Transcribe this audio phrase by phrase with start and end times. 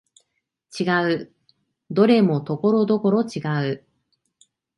[0.79, 1.31] 違う、
[1.91, 3.37] どれもところどころ違
[3.69, 3.85] う